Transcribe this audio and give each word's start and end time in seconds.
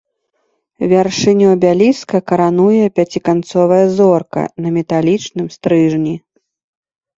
Вяршыню 0.93 1.47
абеліска 1.55 2.17
карануе 2.31 2.81
пяціканцовая 3.01 3.79
зорка 4.01 4.41
на 4.65 4.69
металічным 4.81 5.47
стрыжні. 5.59 6.15